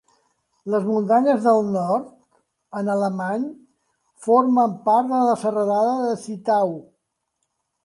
[0.75, 2.07] Les muntanyes del Nord,
[2.79, 3.45] en alemany,
[4.29, 6.77] formen part de la serralada de Zittau.